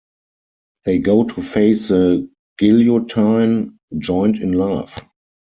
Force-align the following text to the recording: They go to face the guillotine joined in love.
They 0.83 0.97
go 0.97 1.25
to 1.25 1.43
face 1.43 1.89
the 1.89 2.27
guillotine 2.57 3.77
joined 3.99 4.37
in 4.37 4.53
love. 4.53 4.97